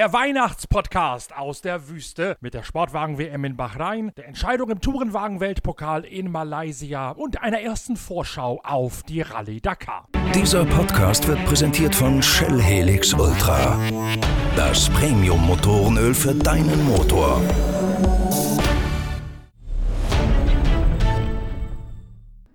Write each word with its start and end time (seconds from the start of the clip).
Der 0.00 0.14
Weihnachtspodcast 0.14 1.36
aus 1.36 1.60
der 1.60 1.90
Wüste 1.90 2.38
mit 2.40 2.54
der 2.54 2.62
Sportwagen-WM 2.62 3.44
in 3.44 3.54
Bahrain, 3.58 4.12
der 4.16 4.28
Entscheidung 4.28 4.70
im 4.70 4.80
Tourenwagen-Weltpokal 4.80 6.06
in 6.06 6.30
Malaysia 6.30 7.10
und 7.10 7.42
einer 7.42 7.60
ersten 7.60 7.98
Vorschau 7.98 8.62
auf 8.64 9.02
die 9.02 9.20
Rallye 9.20 9.60
Dakar. 9.60 10.08
Dieser 10.34 10.64
Podcast 10.64 11.28
wird 11.28 11.44
präsentiert 11.44 11.94
von 11.94 12.22
Shell 12.22 12.62
Helix 12.62 13.12
Ultra. 13.12 13.78
Das 14.56 14.88
Premium-Motorenöl 14.88 16.14
für 16.14 16.34
deinen 16.34 16.82
Motor. 16.86 17.42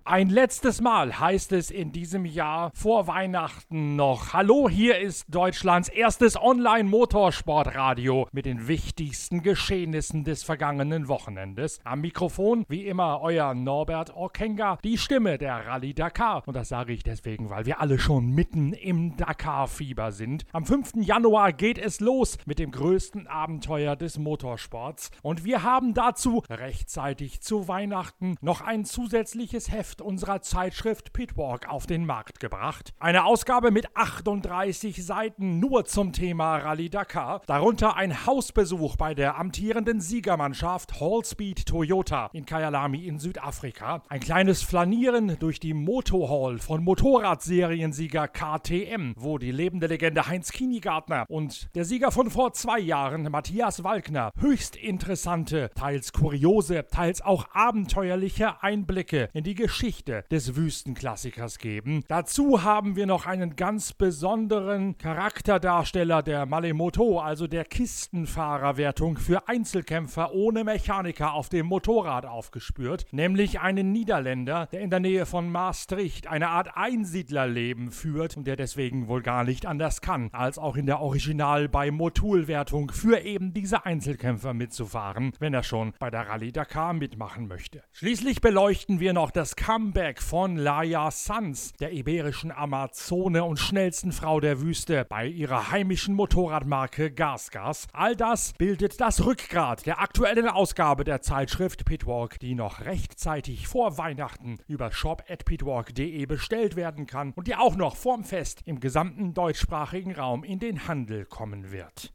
Ein 0.08 0.30
letztes 0.30 0.80
Mal 0.80 1.18
heißt 1.18 1.50
es 1.50 1.72
in 1.72 1.90
diesem 1.90 2.26
Jahr 2.26 2.70
vor 2.74 3.08
Weihnachten 3.08 3.96
noch. 3.96 4.34
Hallo, 4.34 4.68
hier 4.68 5.00
ist 5.00 5.24
Deutschlands 5.34 5.88
erstes 5.88 6.40
Online-Motorsportradio 6.40 8.28
mit 8.30 8.46
den 8.46 8.68
wichtigsten 8.68 9.42
Geschehnissen 9.42 10.22
des 10.22 10.44
vergangenen 10.44 11.08
Wochenendes. 11.08 11.80
Am 11.82 12.02
Mikrofon, 12.02 12.64
wie 12.68 12.86
immer, 12.86 13.20
euer 13.20 13.52
Norbert 13.54 14.14
Orkenga, 14.14 14.78
die 14.84 14.96
Stimme 14.96 15.38
der 15.38 15.66
Rallye 15.66 15.92
Dakar. 15.92 16.44
Und 16.46 16.54
das 16.54 16.68
sage 16.68 16.92
ich 16.92 17.02
deswegen, 17.02 17.50
weil 17.50 17.66
wir 17.66 17.80
alle 17.80 17.98
schon 17.98 18.28
mitten 18.28 18.74
im 18.74 19.16
Dakar-Fieber 19.16 20.12
sind. 20.12 20.44
Am 20.52 20.64
5. 20.64 21.04
Januar 21.04 21.52
geht 21.52 21.78
es 21.78 21.98
los 21.98 22.38
mit 22.46 22.60
dem 22.60 22.70
größten 22.70 23.26
Abenteuer 23.26 23.96
des 23.96 24.20
Motorsports. 24.20 25.10
Und 25.22 25.44
wir 25.44 25.64
haben 25.64 25.94
dazu 25.94 26.44
rechtzeitig 26.48 27.40
zu 27.40 27.66
Weihnachten 27.66 28.36
noch 28.40 28.60
ein 28.60 28.84
zusätzliches 28.84 29.72
Heft 29.72 29.95
Heft 29.96 30.02
unserer 30.02 30.42
Zeitschrift 30.42 31.14
Pitwalk 31.14 31.68
auf 31.68 31.86
den 31.86 32.04
Markt 32.04 32.38
gebracht. 32.38 32.92
Eine 32.98 33.24
Ausgabe 33.24 33.70
mit 33.70 33.96
38 33.96 35.04
Seiten 35.04 35.58
nur 35.58 35.86
zum 35.86 36.12
Thema 36.12 36.58
Rallye 36.58 36.90
Dakar. 36.90 37.40
Darunter 37.46 37.96
ein 37.96 38.26
Hausbesuch 38.26 38.96
bei 38.96 39.14
der 39.14 39.38
amtierenden 39.38 40.02
Siegermannschaft 40.02 41.00
Hallspeed 41.00 41.64
Toyota 41.64 42.28
in 42.34 42.44
Kyalami 42.44 43.06
in 43.06 43.18
Südafrika. 43.18 44.02
Ein 44.08 44.20
kleines 44.20 44.62
Flanieren 44.62 45.38
durch 45.38 45.60
die 45.60 45.72
Motorhall 45.72 46.58
von 46.58 46.84
Motorradseriensieger 46.84 48.28
KTM, 48.28 49.14
wo 49.16 49.38
die 49.38 49.52
lebende 49.52 49.86
Legende 49.86 50.26
Heinz 50.26 50.52
Kinigartner 50.52 51.24
und 51.28 51.74
der 51.74 51.86
Sieger 51.86 52.10
von 52.10 52.30
vor 52.30 52.52
zwei 52.52 52.80
Jahren 52.80 53.30
Matthias 53.30 53.82
Walkner 53.82 54.30
höchst 54.38 54.76
interessante, 54.76 55.70
teils 55.74 56.12
kuriose, 56.12 56.86
teils 56.90 57.22
auch 57.22 57.46
abenteuerliche 57.54 58.62
Einblicke 58.62 59.30
in 59.32 59.44
die 59.44 59.54
Geschichte 59.54 59.85
Geschichte 59.86 60.24
des 60.32 60.56
Wüstenklassikers 60.56 61.58
geben. 61.58 62.02
Dazu 62.08 62.64
haben 62.64 62.96
wir 62.96 63.06
noch 63.06 63.24
einen 63.24 63.54
ganz 63.54 63.92
besonderen 63.92 64.98
Charakterdarsteller 64.98 66.24
der 66.24 66.44
Malemoto, 66.44 67.20
also 67.20 67.46
der 67.46 67.64
Kistenfahrerwertung 67.64 69.16
für 69.16 69.46
Einzelkämpfer 69.46 70.34
ohne 70.34 70.64
Mechaniker 70.64 71.34
auf 71.34 71.50
dem 71.50 71.66
Motorrad 71.66 72.26
aufgespürt, 72.26 73.06
nämlich 73.12 73.60
einen 73.60 73.92
Niederländer, 73.92 74.66
der 74.72 74.80
in 74.80 74.90
der 74.90 74.98
Nähe 74.98 75.24
von 75.24 75.52
Maastricht 75.52 76.26
eine 76.26 76.48
Art 76.48 76.76
Einsiedlerleben 76.76 77.92
führt 77.92 78.36
und 78.36 78.48
der 78.48 78.56
deswegen 78.56 79.06
wohl 79.06 79.22
gar 79.22 79.44
nicht 79.44 79.66
anders 79.66 80.00
kann, 80.00 80.30
als 80.32 80.58
auch 80.58 80.74
in 80.74 80.86
der 80.86 80.98
Original 80.98 81.68
bei 81.68 81.92
Motul-Wertung 81.92 82.90
für 82.90 83.20
eben 83.20 83.54
diese 83.54 83.86
Einzelkämpfer 83.86 84.52
mitzufahren, 84.52 85.30
wenn 85.38 85.54
er 85.54 85.62
schon 85.62 85.92
bei 86.00 86.10
der 86.10 86.28
Rallye 86.28 86.50
Dakar 86.50 86.92
mitmachen 86.92 87.46
möchte. 87.46 87.84
Schließlich 87.92 88.40
beleuchten 88.40 88.98
wir 88.98 89.12
noch 89.12 89.30
das 89.30 89.54
Kampf 89.54 89.75
Comeback 89.76 90.22
von 90.22 90.56
Laia 90.56 91.10
Sanz, 91.10 91.74
der 91.74 91.92
iberischen 91.92 92.50
Amazone 92.50 93.44
und 93.44 93.58
schnellsten 93.58 94.10
Frau 94.10 94.40
der 94.40 94.62
Wüste, 94.62 95.04
bei 95.06 95.26
ihrer 95.26 95.70
heimischen 95.70 96.14
Motorradmarke 96.14 97.10
Gasgas. 97.10 97.86
All 97.92 98.16
das 98.16 98.54
bildet 98.54 99.02
das 99.02 99.26
Rückgrat 99.26 99.84
der 99.84 100.00
aktuellen 100.00 100.48
Ausgabe 100.48 101.04
der 101.04 101.20
Zeitschrift 101.20 101.84
Pitwalk, 101.84 102.40
die 102.40 102.54
noch 102.54 102.86
rechtzeitig 102.86 103.68
vor 103.68 103.98
Weihnachten 103.98 104.60
über 104.66 104.90
shop.pitwalk.de 104.92 106.24
bestellt 106.24 106.74
werden 106.74 107.06
kann 107.06 107.34
und 107.36 107.46
die 107.46 107.54
auch 107.54 107.76
noch 107.76 107.96
vorm 107.96 108.24
Fest 108.24 108.62
im 108.64 108.80
gesamten 108.80 109.34
deutschsprachigen 109.34 110.14
Raum 110.14 110.42
in 110.42 110.58
den 110.58 110.88
Handel 110.88 111.26
kommen 111.26 111.70
wird. 111.70 112.14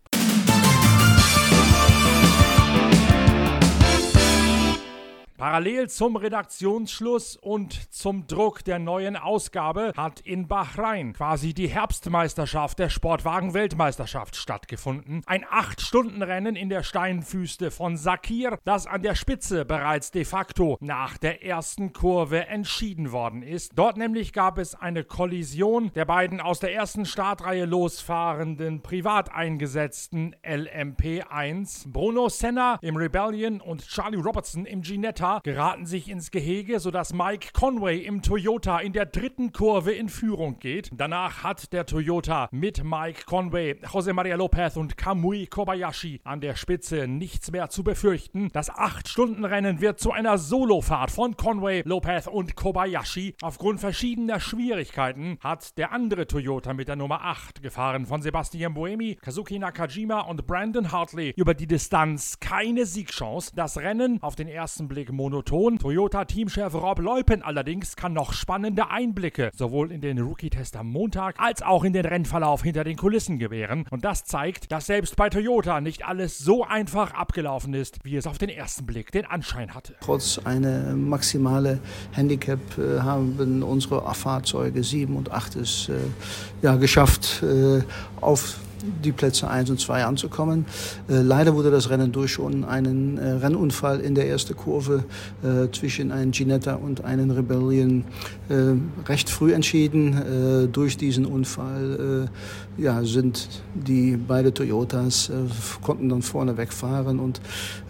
Parallel 5.41 5.89
zum 5.89 6.17
Redaktionsschluss 6.17 7.35
und 7.35 7.91
zum 7.91 8.27
Druck 8.27 8.63
der 8.63 8.77
neuen 8.77 9.15
Ausgabe 9.15 9.91
hat 9.97 10.19
in 10.19 10.47
Bahrain 10.47 11.13
quasi 11.13 11.55
die 11.55 11.67
Herbstmeisterschaft 11.67 12.77
der 12.77 12.89
Sportwagen-Weltmeisterschaft 12.91 14.35
stattgefunden. 14.35 15.23
Ein 15.25 15.43
8-Stunden-Rennen 15.43 16.55
in 16.55 16.69
der 16.69 16.83
Steinfüste 16.83 17.71
von 17.71 17.97
Sakir, 17.97 18.59
das 18.65 18.85
an 18.85 19.01
der 19.01 19.15
Spitze 19.15 19.65
bereits 19.65 20.11
de 20.11 20.25
facto 20.25 20.77
nach 20.79 21.17
der 21.17 21.43
ersten 21.43 21.91
Kurve 21.91 22.45
entschieden 22.45 23.11
worden 23.11 23.41
ist. 23.41 23.71
Dort 23.73 23.97
nämlich 23.97 24.33
gab 24.33 24.59
es 24.59 24.75
eine 24.75 25.03
Kollision 25.03 25.91
der 25.95 26.05
beiden 26.05 26.39
aus 26.39 26.59
der 26.59 26.75
ersten 26.75 27.07
Startreihe 27.07 27.65
losfahrenden 27.65 28.83
privat 28.83 29.33
eingesetzten 29.33 30.35
LMP1. 30.43 31.91
Bruno 31.91 32.29
Senna 32.29 32.77
im 32.83 32.95
Rebellion 32.95 33.59
und 33.59 33.87
Charlie 33.87 34.21
Robertson 34.21 34.67
im 34.67 34.83
Ginetta 34.83 35.30
geraten 35.39 35.85
sich 35.85 36.09
ins 36.09 36.31
Gehege, 36.31 36.79
sodass 36.79 37.13
Mike 37.13 37.49
Conway 37.53 37.99
im 37.99 38.21
Toyota 38.21 38.79
in 38.79 38.93
der 38.93 39.05
dritten 39.05 39.51
Kurve 39.53 39.91
in 39.91 40.09
Führung 40.09 40.59
geht. 40.59 40.89
Danach 40.93 41.43
hat 41.43 41.71
der 41.73 41.85
Toyota 41.85 42.49
mit 42.51 42.83
Mike 42.83 43.23
Conway, 43.25 43.77
Jose 43.91 44.13
Maria 44.13 44.35
Lopez 44.35 44.75
und 44.77 44.97
Kamui 44.97 45.47
Kobayashi 45.47 46.21
an 46.23 46.41
der 46.41 46.55
Spitze 46.55 47.07
nichts 47.07 47.51
mehr 47.51 47.69
zu 47.69 47.83
befürchten. 47.83 48.49
Das 48.51 48.71
8-Stunden-Rennen 48.71 49.81
wird 49.81 49.99
zu 49.99 50.11
einer 50.11 50.37
Solofahrt 50.37 51.11
von 51.11 51.37
Conway, 51.37 51.83
Lopez 51.85 52.27
und 52.27 52.55
Kobayashi. 52.55 53.35
Aufgrund 53.41 53.79
verschiedener 53.79 54.39
Schwierigkeiten 54.39 55.37
hat 55.41 55.77
der 55.77 55.91
andere 55.91 56.27
Toyota 56.27 56.73
mit 56.73 56.87
der 56.87 56.95
Nummer 56.95 57.21
8 57.23 57.61
gefahren 57.61 58.05
von 58.05 58.21
Sebastian 58.21 58.73
Buemi, 58.73 59.17
Kazuki 59.21 59.59
Nakajima 59.59 60.21
und 60.21 60.45
Brandon 60.45 60.91
Hartley 60.91 61.33
über 61.35 61.53
die 61.53 61.67
Distanz 61.67 62.39
keine 62.39 62.85
Siegchance. 62.85 63.51
Das 63.55 63.77
Rennen 63.77 64.21
auf 64.21 64.35
den 64.35 64.47
ersten 64.47 64.87
Blick 64.87 65.11
monoton. 65.21 65.77
Toyota-Teamchef 65.77 66.73
Rob 66.73 66.99
Leupen 66.99 67.43
allerdings 67.43 67.95
kann 67.95 68.13
noch 68.13 68.33
spannende 68.33 68.89
Einblicke 68.89 69.51
sowohl 69.55 69.91
in 69.91 70.01
den 70.01 70.17
Rookie-Test 70.17 70.75
am 70.75 70.87
Montag 70.87 71.35
als 71.37 71.61
auch 71.61 71.83
in 71.83 71.93
den 71.93 72.05
Rennverlauf 72.05 72.63
hinter 72.63 72.83
den 72.83 72.97
Kulissen 72.97 73.37
gewähren. 73.37 73.85
Und 73.91 74.03
das 74.03 74.25
zeigt, 74.25 74.71
dass 74.71 74.87
selbst 74.87 75.15
bei 75.15 75.29
Toyota 75.29 75.79
nicht 75.79 76.05
alles 76.05 76.39
so 76.39 76.65
einfach 76.65 77.13
abgelaufen 77.13 77.75
ist, 77.75 77.99
wie 78.03 78.15
es 78.15 78.25
auf 78.25 78.39
den 78.39 78.49
ersten 78.49 78.87
Blick 78.87 79.11
den 79.11 79.25
Anschein 79.25 79.75
hatte. 79.75 79.93
Trotz 80.01 80.39
einer 80.39 80.95
maximale 80.95 81.79
Handicap 82.13 82.59
äh, 82.79 82.99
haben 83.01 83.61
unsere 83.61 84.01
Fahrzeuge 84.15 84.83
7 84.83 85.15
und 85.15 85.31
8 85.31 85.55
es 85.57 85.89
äh, 85.89 85.93
ja, 86.63 86.75
geschafft, 86.77 87.43
äh, 87.43 87.81
auf 88.21 88.59
die 89.03 89.11
Plätze 89.11 89.49
1 89.49 89.69
und 89.69 89.79
2 89.79 90.05
anzukommen. 90.05 90.65
Äh, 91.09 91.21
leider 91.21 91.55
wurde 91.55 91.71
das 91.71 91.89
Rennen 91.89 92.11
durch 92.11 92.31
schon 92.31 92.63
einen 92.63 93.17
äh, 93.17 93.31
Rennunfall 93.31 93.99
in 93.99 94.15
der 94.15 94.27
ersten 94.27 94.55
Kurve 94.55 95.03
äh, 95.43 95.71
zwischen 95.71 96.11
einem 96.11 96.31
Ginetta 96.31 96.75
und 96.75 97.03
einem 97.03 97.31
Rebellion 97.31 98.05
äh, 98.49 98.75
recht 99.07 99.29
früh 99.29 99.53
entschieden. 99.53 100.65
Äh, 100.65 100.67
durch 100.67 100.97
diesen 100.97 101.25
Unfall 101.25 102.27
äh, 102.77 102.81
ja, 102.81 103.03
sind 103.03 103.47
die 103.73 104.17
beiden 104.17 104.53
Toyotas 104.53 105.31
konnten 105.81 106.09
dann 106.09 106.21
vorne 106.21 106.57
wegfahren 106.57 107.19
und 107.19 107.41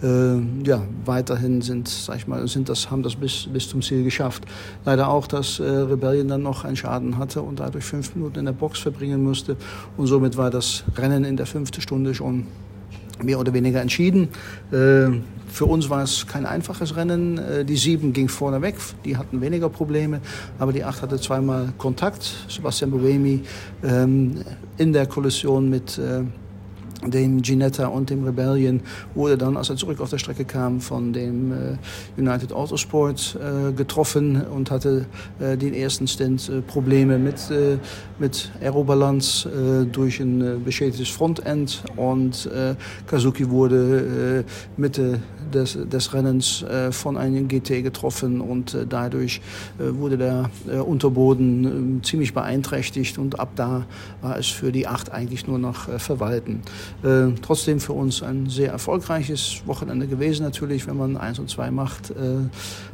ja, 0.01 0.81
weiterhin 1.05 1.61
sind, 1.61 1.87
sag 1.87 2.17
ich 2.17 2.27
mal, 2.27 2.45
sind 2.47 2.67
das, 2.67 2.89
haben 2.89 3.03
das 3.03 3.15
bis, 3.15 3.47
bis 3.51 3.69
zum 3.69 3.81
Ziel 3.81 4.03
geschafft. 4.03 4.43
Leider 4.83 5.09
auch, 5.09 5.27
dass 5.27 5.59
Rebellion 5.59 6.27
dann 6.27 6.41
noch 6.41 6.65
einen 6.65 6.75
Schaden 6.75 7.17
hatte 7.17 7.41
und 7.41 7.59
dadurch 7.59 7.85
fünf 7.85 8.15
Minuten 8.15 8.39
in 8.39 8.45
der 8.45 8.53
Box 8.53 8.79
verbringen 8.79 9.23
musste 9.23 9.55
und 9.97 10.07
somit 10.07 10.35
war 10.35 10.49
das 10.49 10.80
Rennen 10.95 11.23
in 11.23 11.37
der 11.37 11.45
fünften 11.45 11.81
Stunde 11.81 12.13
schon 12.13 12.47
mehr 13.23 13.39
oder 13.39 13.53
weniger 13.53 13.81
entschieden. 13.81 14.29
Äh, 14.71 15.09
für 15.47 15.65
uns 15.65 15.89
war 15.89 16.03
es 16.03 16.27
kein 16.27 16.45
einfaches 16.45 16.95
Rennen. 16.95 17.37
Äh, 17.37 17.65
die 17.65 17.75
sieben 17.75 18.13
ging 18.13 18.29
vorne 18.29 18.61
weg, 18.61 18.75
die 19.05 19.17
hatten 19.17 19.41
weniger 19.41 19.69
Probleme, 19.69 20.21
aber 20.59 20.71
die 20.73 20.83
acht 20.83 21.01
hatte 21.01 21.19
zweimal 21.19 21.73
Kontakt. 21.77 22.23
Sebastian 22.47 22.91
Buemi 22.91 23.41
ähm, 23.83 24.43
in 24.77 24.93
der 24.93 25.05
Kollision 25.07 25.69
mit 25.69 25.97
äh, 25.97 26.23
dem 27.07 27.41
Ginetta 27.41 27.87
und 27.87 28.09
dem 28.09 28.23
Rebellion 28.23 28.81
wurde 29.15 29.37
dann, 29.37 29.57
als 29.57 29.69
er 29.69 29.75
zurück 29.75 29.99
auf 30.01 30.09
der 30.09 30.17
Strecke 30.17 30.45
kam, 30.45 30.79
von 30.81 31.13
dem 31.13 31.51
äh, 31.51 31.77
United 32.17 32.53
Autosport 32.53 33.37
äh, 33.39 33.71
getroffen 33.73 34.41
und 34.41 34.71
hatte 34.71 35.05
äh, 35.39 35.57
den 35.57 35.73
ersten 35.73 36.07
Stint 36.07 36.49
äh, 36.49 36.61
Probleme 36.61 37.17
mit, 37.17 37.49
äh, 37.49 37.77
mit 38.19 38.51
Aerobalance 38.61 39.49
äh, 39.49 39.85
durch 39.85 40.19
ein 40.19 40.63
beschädigtes 40.63 41.09
Frontend 41.09 41.83
und 41.95 42.49
Kazuki 43.07 43.49
wurde 43.49 44.43
Mitte 44.77 45.19
des, 45.53 45.77
des 45.87 46.13
Rennens 46.13 46.63
von 46.91 47.17
einem 47.17 47.47
GT 47.47 47.83
getroffen 47.83 48.41
und 48.41 48.77
dadurch 48.89 49.41
wurde 49.77 50.17
der 50.17 50.49
Unterboden 50.85 52.01
ziemlich 52.03 52.33
beeinträchtigt 52.33 53.17
und 53.17 53.39
ab 53.39 53.51
da 53.55 53.85
war 54.21 54.37
es 54.37 54.47
für 54.47 54.71
die 54.71 54.87
acht 54.87 55.11
eigentlich 55.11 55.47
nur 55.47 55.59
noch 55.59 55.89
verwalten. 55.99 56.61
Äh, 57.03 57.33
trotzdem 57.41 57.79
für 57.79 57.93
uns 57.93 58.21
ein 58.21 58.49
sehr 58.49 58.71
erfolgreiches 58.71 59.61
Wochenende 59.65 60.07
gewesen 60.07 60.43
natürlich, 60.43 60.87
wenn 60.87 60.97
man 60.97 61.17
eins 61.17 61.39
und 61.39 61.49
zwei 61.49 61.71
macht. 61.71 62.11
Äh, 62.11 62.13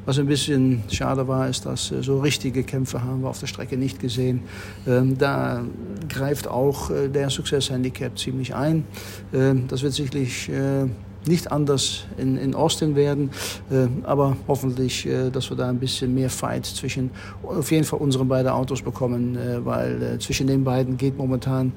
was 0.05 0.19
ein 0.19 0.27
bisschen 0.27 0.83
schade 0.89 1.27
war, 1.27 1.49
ist, 1.49 1.65
dass 1.65 1.91
äh, 1.91 2.01
so 2.01 2.19
richtige 2.19 2.63
Kämpfe 2.63 3.03
haben 3.03 3.21
wir 3.21 3.29
auf 3.29 3.39
der 3.39 3.47
Strecke 3.47 3.77
nicht 3.77 3.99
gesehen. 3.99 4.43
Ähm, 4.87 5.17
da 5.17 5.63
greift 6.07 6.47
auch 6.47 6.89
äh, 6.89 7.09
der 7.09 7.29
Success-Handicap 7.29 8.17
ziemlich 8.17 8.55
ein. 8.55 8.85
Ähm, 9.33 9.65
das 9.67 9.83
wird 9.83 9.93
sicherlich 9.93 10.49
äh, 10.49 10.85
nicht 11.27 11.51
anders 11.51 12.05
in, 12.17 12.37
in 12.37 12.55
Austin 12.55 12.95
werden, 12.95 13.31
äh, 13.69 13.87
aber 14.03 14.37
hoffentlich, 14.47 15.05
äh, 15.05 15.29
dass 15.29 15.49
wir 15.49 15.57
da 15.57 15.69
ein 15.69 15.79
bisschen 15.79 16.13
mehr 16.13 16.29
Fight 16.29 16.65
zwischen 16.65 17.11
auf 17.43 17.71
jeden 17.71 17.83
Fall 17.83 17.99
unseren 17.99 18.27
beiden 18.27 18.51
Autos 18.51 18.81
bekommen, 18.81 19.35
äh, 19.35 19.63
weil 19.65 20.17
zwischen 20.19 20.47
den 20.47 20.63
beiden 20.63 20.97
geht 20.97 21.17
momentan 21.17 21.71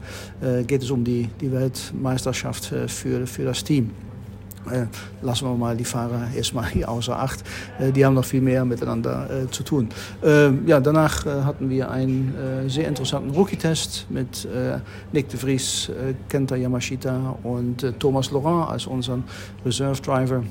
geht 0.67 0.83
es 0.83 0.91
um 0.91 1.05
die, 1.05 1.29
die 1.41 1.53
Weltmeisterschaft 1.53 2.65
für, 2.65 3.27
für 3.27 3.45
das 3.45 3.63
Team. 3.65 3.91
Äh, 4.69 4.87
lassen 5.23 5.47
wir 5.47 5.57
mal 5.57 5.77
die 5.77 5.85
Fahrer 5.85 6.29
erstmal 6.37 6.67
hier 6.67 6.89
außer 6.89 7.19
Acht. 7.19 7.43
Äh, 7.79 7.93
die 7.93 8.05
haben 8.05 8.15
noch 8.15 8.25
viel 8.25 8.41
mehr 8.41 8.65
miteinander 8.65 9.29
äh, 9.31 9.51
zu 9.51 9.63
tun. 9.63 9.89
Ähm, 10.23 10.67
ja, 10.67 10.81
danach 10.81 11.25
hatten 11.25 11.71
wir 11.71 11.91
einen 11.91 12.69
sehr 12.69 12.89
interessanten 12.89 13.31
Rookie-Test 13.31 14.07
mit 14.11 14.47
Nick 15.13 15.29
de 15.29 15.39
Vries, 15.39 15.91
Kenta 16.29 16.57
Yamashita 16.57 17.37
und 17.43 17.99
Thomas 17.99 18.31
Laurent 18.31 18.71
als 18.71 18.87
unseren 18.87 19.25
Reserve-Driver. 19.65 20.43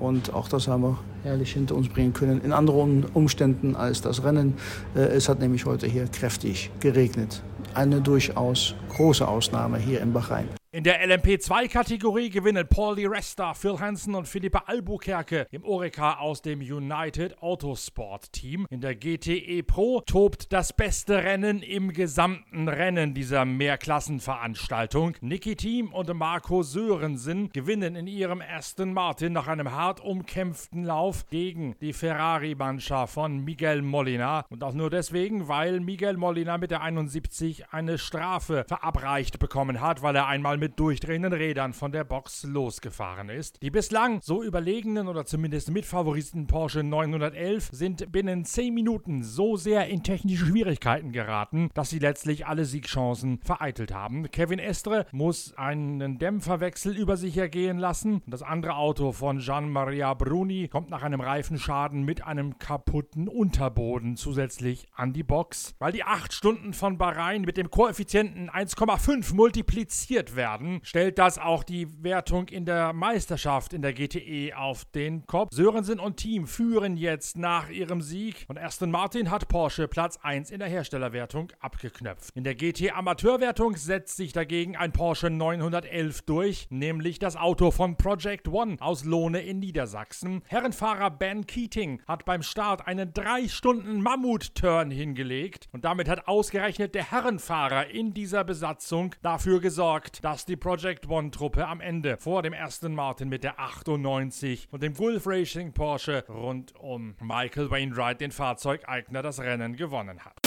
und 0.00 0.34
auch 0.34 0.48
das 0.48 0.68
haben 0.68 0.82
wir 0.82 0.98
herrlich 1.24 1.52
hinter 1.52 1.74
uns 1.74 1.88
bringen 1.88 2.12
können. 2.12 2.40
In 2.42 2.52
anderen 2.52 3.04
Umständen 3.14 3.76
als 3.76 4.00
das 4.00 4.22
Rennen. 4.24 4.54
es 4.94 5.28
hat 5.28 5.40
nämlich 5.40 5.64
heute 5.64 5.86
hier 5.86 6.06
kräftig 6.06 6.70
geregnet. 6.80 7.42
Eine 7.74 8.00
durchaus 8.00 8.74
große 8.94 9.26
Ausnahme 9.26 9.78
hier 9.78 10.00
in 10.00 10.12
Bahrain. 10.12 10.48
In 10.76 10.84
der 10.84 11.02
LMP2-Kategorie 11.08 12.28
gewinnen 12.28 12.68
Paul 12.68 12.96
Di 12.96 13.06
Resta, 13.06 13.54
Phil 13.54 13.80
Hansen 13.80 14.14
und 14.14 14.28
Philippa 14.28 14.64
Albuquerque 14.66 15.46
im 15.50 15.64
Oreca 15.64 16.18
aus 16.18 16.42
dem 16.42 16.60
United 16.60 17.42
Autosport 17.42 18.30
Team. 18.30 18.66
In 18.68 18.82
der 18.82 18.94
GTE 18.94 19.62
Pro 19.62 20.02
tobt 20.02 20.52
das 20.52 20.74
beste 20.74 21.24
Rennen 21.24 21.62
im 21.62 21.94
gesamten 21.94 22.68
Rennen 22.68 23.14
dieser 23.14 23.46
Mehrklassenveranstaltung. 23.46 25.16
Niki 25.22 25.56
Team 25.56 25.94
und 25.94 26.12
Marco 26.12 26.62
Sörensen 26.62 27.48
gewinnen 27.54 27.96
in 27.96 28.06
ihrem 28.06 28.42
Aston 28.42 28.92
Martin 28.92 29.32
nach 29.32 29.48
einem 29.48 29.72
hart 29.72 30.00
umkämpften 30.00 30.84
Lauf 30.84 31.26
gegen 31.30 31.74
die 31.80 31.94
Ferrari-Mannschaft 31.94 33.14
von 33.14 33.42
Miguel 33.42 33.80
Molina. 33.80 34.44
Und 34.50 34.62
auch 34.62 34.74
nur 34.74 34.90
deswegen, 34.90 35.48
weil 35.48 35.80
Miguel 35.80 36.18
Molina 36.18 36.58
mit 36.58 36.70
der 36.70 36.82
71 36.82 37.70
eine 37.70 37.96
Strafe 37.96 38.66
verabreicht 38.68 39.38
bekommen 39.38 39.80
hat, 39.80 40.02
weil 40.02 40.14
er 40.14 40.26
einmal 40.26 40.58
mit 40.58 40.65
mit 40.66 40.80
durchdrehenden 40.80 41.32
Rädern 41.32 41.72
von 41.74 41.92
der 41.92 42.02
Box 42.02 42.42
losgefahren 42.42 43.28
ist. 43.28 43.62
Die 43.62 43.70
bislang 43.70 44.18
so 44.20 44.42
überlegenen 44.42 45.06
oder 45.06 45.24
zumindest 45.24 45.70
mitfavorisierten 45.70 46.48
Porsche 46.48 46.82
911 46.82 47.68
sind 47.70 48.10
binnen 48.10 48.44
10 48.44 48.74
Minuten 48.74 49.22
so 49.22 49.56
sehr 49.56 49.86
in 49.86 50.02
technische 50.02 50.46
Schwierigkeiten 50.46 51.12
geraten, 51.12 51.70
dass 51.74 51.90
sie 51.90 52.00
letztlich 52.00 52.48
alle 52.48 52.64
Siegchancen 52.64 53.38
vereitelt 53.44 53.94
haben. 53.94 54.28
Kevin 54.32 54.58
Estre 54.58 55.06
muss 55.12 55.56
einen 55.56 56.18
Dämpferwechsel 56.18 56.96
über 56.96 57.16
sich 57.16 57.36
ergehen 57.38 57.78
lassen. 57.78 58.22
Das 58.26 58.42
andere 58.42 58.74
Auto 58.74 59.12
von 59.12 59.38
Gian-Maria 59.38 60.14
Bruni 60.14 60.66
kommt 60.66 60.90
nach 60.90 61.04
einem 61.04 61.20
Reifenschaden 61.20 62.02
mit 62.02 62.24
einem 62.24 62.58
kaputten 62.58 63.28
Unterboden 63.28 64.16
zusätzlich 64.16 64.88
an 64.96 65.12
die 65.12 65.22
Box. 65.22 65.76
Weil 65.78 65.92
die 65.92 66.02
8 66.02 66.32
Stunden 66.32 66.72
von 66.72 66.98
Bahrain 66.98 67.42
mit 67.42 67.56
dem 67.56 67.70
Koeffizienten 67.70 68.50
1,5 68.50 69.32
multipliziert 69.32 70.34
werden, 70.34 70.55
werden, 70.56 70.80
stellt 70.82 71.18
das 71.18 71.38
auch 71.38 71.64
die 71.64 72.02
Wertung 72.02 72.48
in 72.48 72.64
der 72.64 72.92
Meisterschaft 72.92 73.72
in 73.72 73.82
der 73.82 73.92
GTE 73.92 74.56
auf 74.56 74.84
den 74.86 75.26
Kopf. 75.26 75.50
Sörensen 75.52 76.00
und 76.00 76.16
Team 76.16 76.46
führen 76.46 76.96
jetzt 76.96 77.36
nach 77.36 77.68
ihrem 77.68 78.00
Sieg 78.00 78.46
und 78.48 78.58
Aston 78.58 78.90
Martin 78.90 79.30
hat 79.30 79.48
Porsche 79.48 79.88
Platz 79.88 80.18
1 80.22 80.50
in 80.50 80.58
der 80.58 80.68
Herstellerwertung 80.68 81.52
abgeknöpft. 81.60 82.34
In 82.34 82.44
der 82.44 82.54
GT 82.54 82.92
Amateurwertung 82.94 83.76
setzt 83.76 84.16
sich 84.16 84.32
dagegen 84.32 84.76
ein 84.76 84.92
Porsche 84.92 85.30
911 85.30 86.22
durch, 86.22 86.66
nämlich 86.70 87.18
das 87.18 87.36
Auto 87.36 87.70
von 87.70 87.96
Project 87.96 88.48
One 88.48 88.76
aus 88.80 89.04
Lohne 89.04 89.40
in 89.40 89.58
Niedersachsen. 89.58 90.42
Herrenfahrer 90.48 91.10
Ben 91.10 91.46
Keating 91.46 92.00
hat 92.06 92.24
beim 92.24 92.42
Start 92.42 92.86
einen 92.86 93.12
3 93.12 93.48
Stunden 93.48 94.00
Mammut-Turn 94.00 94.90
hingelegt 94.90 95.68
und 95.72 95.84
damit 95.84 96.08
hat 96.08 96.28
ausgerechnet 96.28 96.94
der 96.94 97.10
Herrenfahrer 97.10 97.88
in 97.90 98.14
dieser 98.14 98.44
Besatzung 98.44 99.14
dafür 99.22 99.60
gesorgt, 99.60 100.24
dass 100.24 100.35
die 100.44 100.56
Project 100.56 101.08
One-Truppe 101.08 101.66
am 101.66 101.80
Ende 101.80 102.16
vor 102.16 102.42
dem 102.42 102.52
ersten 102.52 102.94
Martin 102.94 103.28
mit 103.28 103.42
der 103.44 103.58
98 103.58 104.68
und 104.70 104.82
dem 104.82 104.94
Gulf 104.94 105.26
Racing 105.26 105.72
Porsche 105.72 106.24
rund 106.28 106.74
um 106.76 107.14
Michael 107.20 107.70
Wainwright, 107.70 108.20
den 108.20 108.32
Fahrzeugeigner, 108.32 109.22
das 109.22 109.40
Rennen 109.40 109.76
gewonnen 109.76 110.24
hat. 110.24 110.45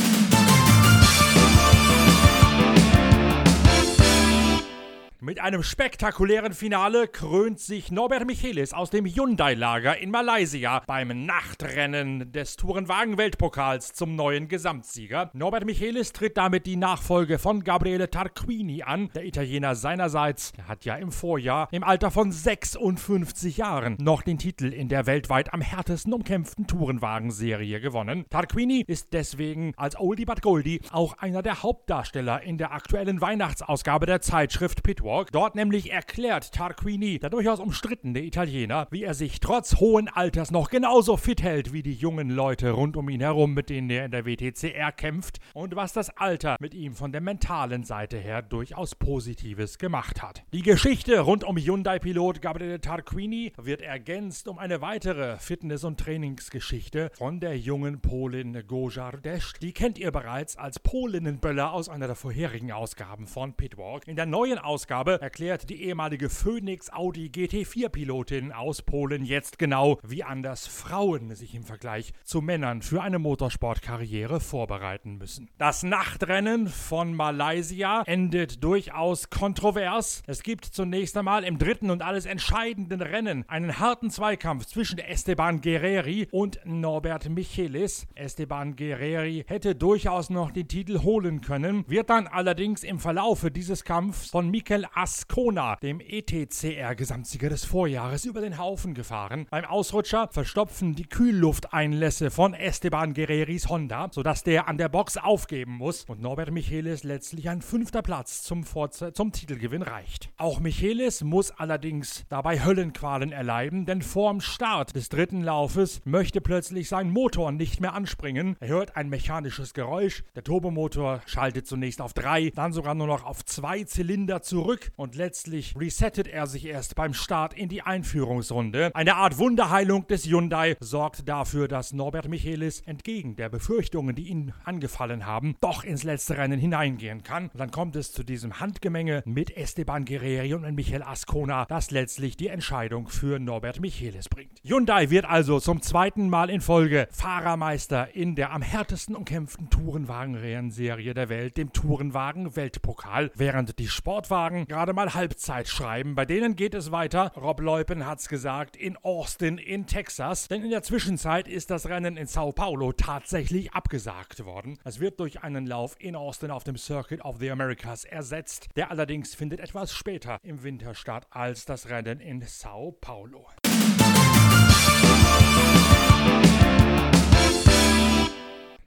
Mit 5.21 5.42
einem 5.42 5.63
spektakulären 5.63 6.54
Finale 6.54 7.10
krönt 7.10 7.60
sich 7.60 7.92
Norbert 7.92 8.25
Michelis 8.25 8.71
aus 8.71 8.89
dem 8.89 9.06
Hyundai-Lager 9.06 9.98
in 9.98 10.12
Malaysia 10.12 10.81
beim 10.88 11.25
Nachtrennen 11.25 12.31
des 12.31 12.56
Tourenwagen-Weltpokals 12.56 13.92
zum 13.92 14.16
neuen 14.16 14.48
Gesamtsieger. 14.48 15.30
Norbert 15.33 15.66
Michelis 15.66 16.13
tritt 16.13 16.38
damit 16.38 16.66
die 16.66 16.77
Nachfolge 16.77 17.38
von 17.38 17.66
Gabriele 17.66 18.10
Tarquini 18.10 18.83
an. 18.83 19.10
Der 19.13 19.25
Italiener 19.25 19.75
seinerseits 19.75 20.54
hat 20.66 20.86
ja 20.86 20.95
im 20.95 21.12
Vorjahr 21.12 21.68
im 21.74 21.83
Alter 21.83 22.12
von 22.12 22.31
56 22.31 23.57
Jahren 23.57 23.98
noch 24.00 24.21
den 24.21 24.38
Titel 24.38 24.71
in 24.71 24.88
der 24.88 25.06
weltweit 25.06 25.54
am 25.54 25.60
härtesten 25.60 26.13
umkämpften 26.13 26.66
Tourenwagen-Serie 26.66 27.81
gewonnen. 27.81 28.24
Tarquini 28.30 28.86
ist 28.88 29.12
deswegen 29.12 29.74
als 29.75 30.00
Oldie 30.00 30.24
but 30.24 30.42
Goldie 30.42 30.80
auch 30.94 31.18
einer 31.18 31.42
der 31.42 31.62
Hauptdarsteller 31.62 32.42
in 32.42 32.57
der 32.57 32.71
aktuellen 32.71 33.19
Weihnachtsausgabe 33.19 34.06
der 34.06 34.21
Zeitschrift 34.21 34.81
Pitwalk. 34.81 35.08
Catwalk. 35.09 35.31
Dort 35.31 35.56
nämlich 35.56 35.91
erklärt 35.91 36.53
Tarquini, 36.53 37.19
der 37.19 37.29
durchaus 37.29 37.59
umstrittene 37.59 38.21
Italiener, 38.21 38.88
wie 38.91 39.03
er 39.03 39.13
sich 39.13 39.39
trotz 39.39 39.79
hohen 39.79 40.07
Alters 40.07 40.51
noch 40.51 40.69
genauso 40.69 41.17
fit 41.17 41.41
hält 41.41 41.73
wie 41.73 41.81
die 41.81 41.94
jungen 41.94 42.29
Leute 42.29 42.71
rund 42.71 42.95
um 42.95 43.09
ihn 43.09 43.21
herum, 43.21 43.54
mit 43.54 43.69
denen 43.69 43.89
er 43.89 44.06
in 44.06 44.11
der 44.11 44.25
WTCR 44.25 44.92
kämpft 44.92 45.39
und 45.54 45.75
was 45.75 45.94
das 45.94 46.09
Alter 46.11 46.57
mit 46.59 46.73
ihm 46.73 46.94
von 46.94 47.11
der 47.11 47.21
mentalen 47.21 47.83
Seite 47.83 48.18
her 48.18 48.42
durchaus 48.42 48.95
Positives 48.95 49.80
gemacht 49.80 50.21
hat. 50.21 50.44
Die 50.54 50.61
Geschichte 50.61 51.19
rund 51.21 51.44
um 51.44 51.57
Hyundai-Pilot 51.57 52.42
Gabriele 52.42 52.80
Tarquini 52.80 53.54
wird 53.57 53.81
ergänzt 53.81 54.47
um 54.47 54.59
eine 54.59 54.81
weitere 54.81 55.37
Fitness- 55.37 55.83
und 55.83 55.99
Trainingsgeschichte 55.99 57.09
von 57.16 57.39
der 57.39 57.57
jungen 57.57 58.01
Polin 58.01 58.63
Goja 58.68 59.09
Rdeszk. 59.09 59.59
Die 59.59 59.73
kennt 59.73 59.97
ihr 59.97 60.11
bereits 60.11 60.56
als 60.56 60.80
Polinnenböller 60.80 61.73
aus 61.73 61.89
einer 61.89 62.07
der 62.07 62.16
vorherigen 62.16 62.71
Ausgaben 62.71 63.25
von 63.25 63.54
Pitwalk. 63.54 64.07
In 64.07 64.16
der 64.16 64.25
neuen 64.25 64.59
Ausgabe 64.59 64.98
Ausgabe 64.99 65.21
erklärt 65.21 65.69
die 65.69 65.81
ehemalige 65.83 66.27
Phoenix 66.29 66.91
Audi 66.91 67.27
GT4-Pilotin 67.27 68.51
aus 68.51 68.81
Polen 68.81 69.23
jetzt 69.23 69.57
genau, 69.57 69.97
wie 70.03 70.25
anders 70.25 70.68
Frauen 70.68 71.33
sich 71.35 71.56
im 71.56 71.63
Vergleich 71.63 72.11
zu 72.25 72.41
Männern 72.41 72.81
für 72.81 73.01
eine 73.01 73.18
Motorsportkarriere 73.18 74.41
vorbereiten 74.41 75.18
müssen. 75.18 75.49
Das 75.57 75.83
Nachtrennen 75.83 76.68
von 76.68 77.13
Malaysia 77.13 78.03
endet 78.07 78.61
durchaus 78.61 79.29
kontrovers. 79.29 80.21
Es 80.27 80.44
gibt 80.44 80.65
zunächst 80.65 81.15
einmal 81.15 81.45
im 81.45 81.59
dritten 81.59 81.91
und 81.91 82.01
alles 82.01 82.25
entscheidenden 82.25 83.01
Rennen 83.01 83.45
einen 83.47 83.79
harten 83.79 84.09
Zweikampf 84.09 84.65
zwischen 84.65 84.99
Esteban 84.99 85.61
Guerreri 85.61 86.27
und 86.31 86.59
Norbert 86.65 87.29
Michelis. 87.29 88.06
Esteban 88.15 88.75
Guerreri 88.75 89.45
hätte 89.47 89.75
durchaus 89.75 90.29
noch 90.29 90.51
den 90.51 90.68
Titel 90.68 91.03
holen 91.03 91.39
können, 91.39 91.85
wird 91.87 92.09
dann 92.09 92.27
allerdings 92.27 92.83
im 92.83 92.99
Verlaufe 92.99 93.49
dieses 93.49 93.85
Kampfs 93.85 94.29
von 94.29 94.49
Mikel 94.49 94.88
Ascona, 94.95 95.75
dem 95.77 95.99
ETCR-Gesamtsieger 95.99 97.49
des 97.49 97.65
Vorjahres, 97.65 98.25
über 98.25 98.41
den 98.41 98.57
Haufen 98.57 98.93
gefahren. 98.93 99.47
Beim 99.49 99.65
Ausrutscher 99.65 100.29
verstopfen 100.31 100.95
die 100.95 101.05
Kühllufteinlässe 101.05 102.31
von 102.31 102.53
Esteban 102.53 103.13
Guerreris 103.13 103.69
Honda, 103.69 104.09
sodass 104.11 104.43
der 104.43 104.67
an 104.67 104.77
der 104.77 104.89
Box 104.89 105.17
aufgeben 105.17 105.73
muss 105.73 106.05
und 106.05 106.21
Norbert 106.21 106.51
Michelis 106.51 107.03
letztlich 107.03 107.49
ein 107.49 107.61
fünfter 107.61 108.01
Platz 108.01 108.43
zum, 108.43 108.65
zum 108.65 109.31
Titelgewinn 109.31 109.81
reicht. 109.81 110.29
Auch 110.37 110.59
Michelis 110.59 111.23
muss 111.23 111.51
allerdings 111.51 112.25
dabei 112.29 112.63
Höllenqualen 112.63 113.31
erleiden, 113.31 113.85
denn 113.85 114.01
vorm 114.01 114.41
Start 114.41 114.95
des 114.95 115.09
dritten 115.09 115.41
Laufes 115.41 116.01
möchte 116.05 116.41
plötzlich 116.41 116.89
sein 116.89 117.11
Motor 117.11 117.51
nicht 117.51 117.81
mehr 117.81 117.93
anspringen. 117.93 118.55
Er 118.59 118.69
hört 118.69 118.95
ein 118.95 119.09
mechanisches 119.09 119.73
Geräusch, 119.73 120.23
der 120.35 120.43
Turbomotor 120.43 121.21
schaltet 121.25 121.67
zunächst 121.67 122.01
auf 122.01 122.13
drei, 122.13 122.51
dann 122.55 122.73
sogar 122.73 122.95
nur 122.95 123.07
noch 123.07 123.23
auf 123.23 123.45
zwei 123.45 123.83
Zylinder 123.83 124.41
zurück 124.41 124.79
zurück 124.80 124.92
und 124.95 125.16
letztlich 125.16 125.74
resettet 125.78 126.28
er 126.28 126.48
sich 126.48 126.66
erst 126.66 126.95
beim 126.95 127.14
Start 127.14 127.54
in 127.54 127.69
die 127.69 127.81
Einführungsrunde. 127.81 128.92
Eine 128.94 129.16
Art 129.16 129.38
Wunderheilung 129.38 130.07
des 130.07 130.26
Hyundai 130.26 130.76
sorgt 130.80 131.28
dafür, 131.28 131.68
dass 131.68 131.94
Norbert 131.94 132.28
Michelis 132.28 132.81
entgegen 132.81 133.36
der 133.36 133.50
Befürchtungen, 133.50 134.16
die 134.16 134.28
ihn 134.28 134.54
angefallen 134.64 135.26
haben, 135.26 135.56
doch 135.62 135.83
ins 135.83 136.04
letzte 136.04 136.38
Rennen 136.38 136.59
hineingehen 136.59 137.24
kann. 137.24 137.50
Und 137.50 137.59
dann 137.59 137.71
kommt 137.71 137.95
es 137.95 138.12
zu 138.12 138.24
diesem 138.24 138.59
Handgemenge 138.59 139.24
mit 139.26 139.56
Esteban 139.56 140.06
Guerreri 140.06 140.54
und 140.54 140.76
Michael 140.76 141.04
Ascona, 141.04 141.66
das 141.66 141.92
letztlich 141.92 142.38
die 142.38 142.48
Entscheidung 142.48 143.07
für 143.07 143.40
Norbert 143.40 143.80
Michelis 143.80 144.30
bringt. 144.30 144.59
Hyundai 144.64 145.09
wird 145.09 145.26
also 145.26 145.59
zum 145.59 145.81
zweiten 145.81 146.30
Mal 146.30 146.50
in 146.50 146.62
Folge 146.62 147.07
Fahrermeister 147.12 148.16
in 148.16 148.36
der 148.36 148.52
am 148.52 148.62
härtesten 148.62 149.16
umkämpften 149.16 149.69
Tourenwagen-Rennserie 149.69 151.14
der 151.14 151.30
Welt, 151.30 151.57
dem 151.57 151.74
Tourenwagen-Weltpokal, 151.74 153.31
während 153.36 153.80
die 153.80 153.88
Sportwagen 153.88 154.66
gerade 154.69 154.94
mal 154.94 155.14
Halbzeit 155.14 155.68
schreiben. 155.68 156.16
Bei 156.16 156.26
denen 156.26 156.56
geht 156.56 156.73
es 156.73 156.92
weiter, 156.92 157.33
Rob 157.35 157.59
Leupen 157.59 158.06
hat's 158.06 158.30
gesagt, 158.30 158.78
in 158.78 158.95
Austin 158.97 159.57
in 159.57 159.88
Texas, 159.88 160.47
denn 160.47 160.64
in 160.64 160.69
der 160.69 160.83
Zwischenzeit 160.83 161.47
ist 161.47 161.71
das 161.71 161.88
Rennen 161.88 162.16
in 162.16 162.28
Sao 162.28 162.54
Paulo 162.54 162.94
tatsächlich 162.94 163.73
abgesagt 163.73 164.45
worden. 164.45 164.78
Es 164.85 164.99
wird 164.99 165.19
durch 165.19 165.44
einen 165.44 165.66
Lauf 165.66 165.95
in 165.99 166.16
Austin 166.16 166.52
auf 166.52 166.64
dem 166.64 166.78
Circuit 166.78 167.26
of 167.26 167.38
the 167.40 167.49
Americas 167.49 168.06
ersetzt. 168.06 168.69
Der 168.76 168.92
allerdings 168.92 169.35
findet 169.35 169.59
etwas 169.59 169.92
später 169.92 170.38
im 170.44 170.64
Winter 170.64 170.94
statt 170.94 171.26
als 171.31 171.66
das 171.66 171.90
Rennen 171.90 172.19
in 172.19 172.44
Sao 172.45 172.95
Paulo. 173.02 173.47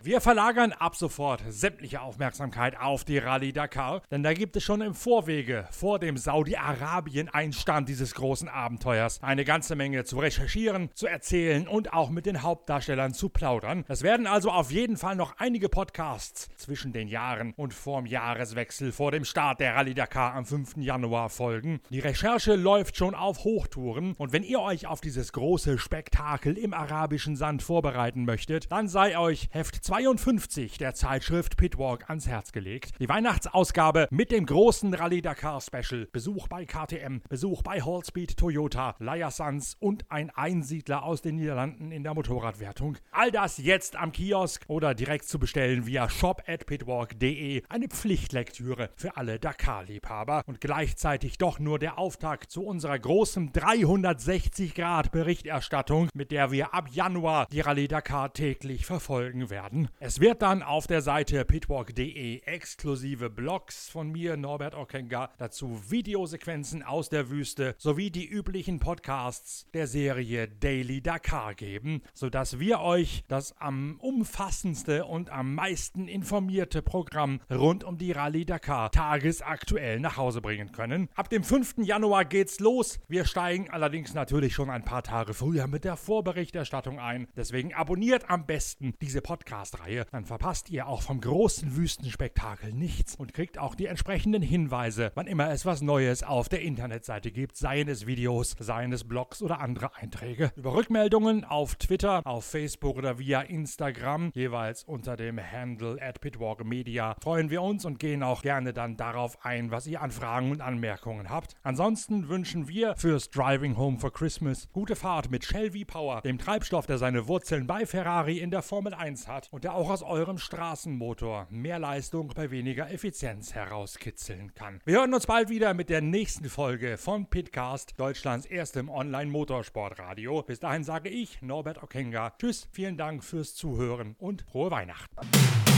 Wir 0.04 0.21
verlagern 0.21 0.73
ab 0.73 0.97
sofort 0.97 1.44
sämtliche 1.49 2.00
Aufmerksamkeit 2.00 2.76
auf 2.76 3.04
die 3.04 3.18
Rallye 3.18 3.52
Dakar, 3.52 4.02
denn 4.11 4.25
da 4.25 4.32
gibt 4.32 4.56
es 4.56 4.64
schon 4.64 4.80
im 4.80 4.94
Vorwege 4.94 5.68
vor 5.71 6.00
dem 6.00 6.16
Saudi-Arabien-Einstand 6.16 7.88
dieses 7.88 8.12
großen 8.16 8.49
Abenteuers 8.49 9.23
eine 9.23 9.44
ganze 9.44 9.76
Menge 9.76 10.02
zu 10.02 10.18
recherchieren, 10.18 10.90
zu 10.94 11.06
erzählen 11.06 11.68
und 11.68 11.92
auch 11.92 12.11
mit 12.11 12.26
den 12.26 12.42
Hauptdarstellern 12.42 13.14
zu 13.14 13.28
plaudern. 13.28 13.85
Es 13.87 14.02
werden 14.02 14.26
also 14.26 14.50
auf 14.50 14.73
jeden 14.73 14.97
Fall 14.97 15.14
noch 15.14 15.37
einige 15.38 15.68
Podcasts 15.68 16.49
zwischen 16.56 16.92
den 16.92 17.06
Jahren 17.06 17.54
und 17.56 17.73
vorm 17.73 18.06
Jahreswechsel 18.06 18.90
vor 18.90 19.12
dem 19.12 19.25
Start 19.25 19.61
der 19.61 19.76
Rallye 19.76 19.94
Dakar 19.94 20.35
am 20.35 20.44
5. 20.44 20.78
Januar 20.78 21.30
folgen. 21.30 21.80
Die 21.90 22.00
Recherche 22.00 22.56
läuft 22.56 22.97
schon 22.97 23.14
auf 23.14 23.44
Hochtouren 23.44 24.14
und 24.18 24.32
wenn 24.32 24.42
ihr 24.42 24.62
euch 24.62 24.88
auf 24.88 25.00
dieses 25.00 25.32
große 25.32 25.78
Spektakel 25.78 26.59
im 26.59 26.75
arabischen 26.75 27.37
Sand 27.37 27.62
vorbereiten 27.62 28.25
möchtet, 28.25 28.73
dann 28.73 28.88
sei 28.88 29.16
euch 29.16 29.49
Heft 29.52 29.76
2 29.76 29.92
52 29.93 30.79
der 30.79 30.95
Zeitschrift 30.95 31.59
Pitwalk 31.59 32.09
ans 32.09 32.27
Herz 32.27 32.53
gelegt. 32.53 32.93
Die 32.99 33.11
Weihnachtsausgabe 33.11 34.09
mit 34.11 34.33
dem 34.33 34.47
großen 34.47 34.95
Rallye 34.95 35.21
Dakar 35.21 35.61
Special, 35.61 36.09
Besuch 36.11 36.49
bei 36.49 36.65
KTM, 36.65 37.19
Besuch 37.29 37.61
bei 37.61 37.83
Hallspeed 37.83 38.39
Toyota, 38.39 38.95
Leia 39.01 39.31
Suns 39.31 39.77
und 39.81 40.11
ein 40.11 40.31
Einsiedler 40.31 41.03
aus 41.03 41.21
den 41.21 41.37
Niederlanden 41.37 41.93
in 41.93 42.05
der 42.05 42.15
Motorradwertung. 42.15 42.97
All 43.11 43.31
das 43.31 43.59
jetzt 43.59 43.97
am 43.97 44.13
Kiosk 44.13 44.65
oder 44.67 44.95
direkt 44.95 45.27
zu 45.27 45.39
bestellen 45.39 45.85
via 45.85 46.09
shop@pitwalk.de. 46.09 47.63
Eine 47.69 47.89
Pflichtlektüre 47.89 48.89
für 48.97 49.19
alle 49.19 49.39
Dakar-Liebhaber 49.39 50.45
und 50.47 50.63
gleichzeitig 50.63 51.37
doch 51.37 51.59
nur 51.59 51.79
der 51.79 51.99
Auftakt 51.99 52.51
zu 52.51 52.65
unserer 52.65 52.99
großen 52.99 53.53
360 53.53 54.75
Grad 54.75 55.13
Berichterstattung, 55.13 56.09
mit 56.15 56.31
der 56.31 56.51
wir 56.51 56.73
ab 56.73 56.89
Januar 56.91 57.47
die 57.53 57.61
Rallye 57.61 57.89
Dakar 57.89 58.33
täglich 58.33 58.87
verfolgen 58.87 59.51
werden. 59.51 59.82
Es 60.01 60.21
wird 60.21 60.43
dann 60.43 60.62
auf 60.62 60.87
der 60.87 61.03
Seite 61.03 61.45
pitwalk.de 61.45 62.43
exklusive 62.45 63.31
Blogs 63.31 63.89
von 63.89 64.11
mir, 64.11 64.37
Norbert 64.37 64.75
Okenga, 64.75 65.31
dazu 65.39 65.91
Videosequenzen 65.91 66.83
aus 66.83 67.09
der 67.09 67.31
Wüste 67.31 67.75
sowie 67.79 68.11
die 68.11 68.27
üblichen 68.27 68.79
Podcasts 68.79 69.67
der 69.75 69.87
Serie 69.87 70.49
Daily 70.49 71.01
Dakar 71.01 71.55
geben, 71.55 72.03
sodass 72.15 72.59
wir 72.59 72.81
euch 72.81 73.25
das 73.29 73.57
am 73.59 73.99
umfassendste 74.01 75.05
und 75.05 75.31
am 75.31 75.55
meisten 75.55 76.09
informierte 76.09 76.83
Programm 76.83 77.41
rund 77.51 77.85
um 77.85 77.99
die 77.99 78.12
Rallye 78.12 78.45
Dakar 78.45 78.91
tagesaktuell 78.91 80.01
nach 80.01 80.17
Hause 80.17 80.41
bringen 80.41 80.73
können. 80.73 81.09
Ab 81.15 81.29
dem 81.29 81.45
5. 81.45 81.77
Januar 81.79 82.25
geht's 82.25 82.61
los. 82.61 83.01
Wir 83.09 83.25
steigen 83.25 83.71
allerdings 83.71 84.15
natürlich 84.15 84.55
schon 84.55 84.71
ein 84.71 84.85
paar 84.85 85.03
Tage 85.03 85.35
früher 85.35 85.67
mit 85.67 85.85
der 85.85 85.97
Vorberichterstattung 85.97 86.99
ein. 86.99 87.29
Deswegen 87.37 87.75
abonniert 87.75 88.29
am 88.29 88.47
besten 88.47 88.95
diese 89.01 89.21
Podcast 89.21 89.72
Podcast-Reihe, 89.73 90.07
dann 90.11 90.25
verpasst 90.25 90.71
ihr 90.71 90.87
auch 90.87 91.02
vom 91.02 91.21
großen 91.21 91.76
Wüstenspektakel 91.76 92.73
nichts 92.73 93.17
und 93.17 93.35
kriegt 93.35 93.59
auch 93.59 93.75
die 93.75 93.87
entsprechenden 93.87 94.43
Hinweise, 94.43 95.12
wann 95.14 95.26
immer 95.26 95.50
es 95.50 95.67
was 95.67 95.83
Neues 95.83 96.23
auf 96.23 96.49
der 96.49 96.62
Internetseite 96.62 97.31
gibt, 97.31 97.57
seien 97.57 97.88
es 97.88 98.07
Videos, 98.07 98.55
seien 98.59 98.93
es 98.93 99.05
Blogs 99.05 99.43
oder 99.43 99.61
andere 99.61 99.95
Einträge. 99.97 100.52
Über 100.57 100.75
Rückmeldungen 100.75 101.45
auf 101.45 101.76
Twitter, 101.76 102.23
auf 102.25 102.45
Facebook 102.45 102.97
oder 102.97 103.19
via 103.19 103.41
Instagram, 103.43 104.31
jeweils 104.35 104.85
unter 104.85 105.17
dem 105.17 105.38
Handle 105.41 105.99
at 106.00 106.21
Media, 106.64 107.17
freuen 107.23 107.50
wir 107.50 107.62
uns 107.62 107.85
und 107.85 107.99
gehen 107.99 108.23
auch 108.23 108.43
gerne 108.43 108.73
dann 108.73 108.97
darauf 108.97 109.45
ein, 109.45 109.71
was 109.71 109.87
ihr 109.87 110.02
an 110.02 110.11
Fragen 110.11 110.50
und 110.50 110.61
Anmerkungen 110.61 111.31
habt. 111.31 111.55
Ansonsten 111.62 112.29
wünschen 112.29 112.69
wir 112.69 112.95
fürs 112.97 113.31
Driving 113.31 113.76
Home 113.76 113.99
for 113.99 114.12
Christmas 114.12 114.69
gute 114.73 114.97
Fahrt 114.97 115.31
mit 115.31 115.45
Shell 115.45 115.73
V-Power, 115.73 116.21
dem 116.23 116.38
Treibstoff, 116.38 116.87
der 116.87 116.99
seine 116.99 117.26
Wurzeln 117.29 117.67
bei 117.67 117.87
Ferrari 117.87 118.38
in 118.38 118.50
der 118.50 118.62
Formel 118.62 118.95
1 118.95 119.29
hat 119.29 119.49
und 119.50 119.62
der 119.62 119.75
auch 119.75 119.90
aus 119.90 120.02
eurem 120.02 120.38
Straßenmotor 120.38 121.47
mehr 121.50 121.78
Leistung 121.78 122.33
bei 122.35 122.50
weniger 122.50 122.90
Effizienz 122.90 123.54
herauskitzeln 123.54 124.54
kann. 124.54 124.81
Wir 124.85 124.99
hören 124.99 125.14
uns 125.14 125.26
bald 125.26 125.49
wieder 125.49 125.75
mit 125.75 125.88
der 125.88 126.00
nächsten 126.00 126.49
Folge 126.49 126.99
von 126.99 127.26
Pitcast, 127.26 127.99
Deutschlands 127.99 128.47
erstem 128.47 128.88
Online-Motorsportradio. 128.88 130.42
Bis 130.42 130.61
dahin 130.61 130.85
sage 130.85 131.09
ich, 131.09 131.40
Norbert 131.42 131.83
Okenga, 131.83 132.33
tschüss, 132.38 132.69
vielen 132.73 132.97
Dank 132.97 133.25
fürs 133.25 133.54
Zuhören 133.54 134.16
und 134.19 134.42
frohe 134.42 134.71
Weihnachten. 134.71 135.14
Musik 135.16 135.73